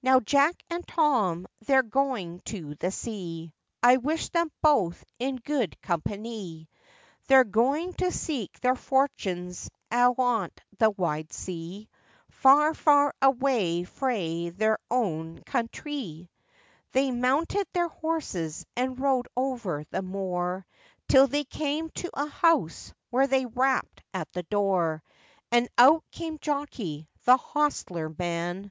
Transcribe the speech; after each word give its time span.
Now, 0.00 0.20
Jack 0.20 0.62
and 0.70 0.86
Tom, 0.86 1.44
they're 1.66 1.82
going 1.82 2.38
to 2.44 2.76
the 2.76 2.92
sea; 2.92 3.52
I 3.82 3.96
wish 3.96 4.28
them 4.28 4.52
both 4.62 5.04
in 5.18 5.34
good 5.38 5.76
companie! 5.82 6.68
They're 7.26 7.42
going 7.42 7.92
to 7.94 8.12
seek 8.12 8.60
their 8.60 8.76
fortunes 8.76 9.68
ayont 9.90 10.52
the 10.78 10.90
wide 10.90 11.32
sea, 11.32 11.88
Far, 12.30 12.74
far 12.74 13.12
away 13.20 13.82
frae 13.82 14.50
their 14.50 14.78
oan 14.88 15.44
countrie! 15.44 16.28
They 16.92 17.10
mounted 17.10 17.66
their 17.72 17.88
horses, 17.88 18.64
and 18.76 19.00
rode 19.00 19.26
over 19.36 19.84
the 19.90 20.00
moor, 20.02 20.64
Till 21.08 21.26
they 21.26 21.42
came 21.42 21.90
to 21.96 22.10
a 22.14 22.26
house, 22.28 22.92
when 23.10 23.28
they 23.30 23.46
rapped 23.46 24.04
at 24.14 24.32
the 24.32 24.44
door; 24.44 25.02
And 25.50 25.68
out 25.76 26.04
came 26.12 26.38
Jockey, 26.38 27.08
the 27.24 27.36
hostler 27.36 28.08
man. 28.16 28.70